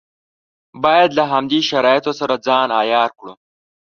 [0.83, 3.33] باید له همدې شرایطو سره ځان عیار کړو.